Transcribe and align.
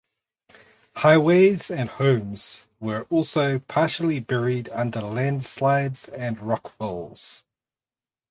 Highways 0.95 1.69
and 1.69 1.87
homes 1.87 2.65
were 2.79 3.03
also 3.11 3.59
partially 3.59 4.19
buried 4.19 4.67
under 4.69 4.99
landslides 5.01 6.09
and 6.09 6.39
rockfalls. 6.39 7.43